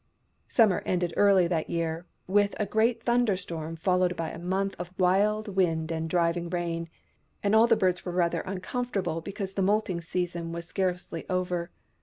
[0.47, 4.91] Summer ended early that year, with a great thunder storm, followed by a month of
[4.97, 6.89] wild wind and driving rain:
[7.43, 11.69] and all the birds were rather uncomfortable because the moulting season was scarcely over.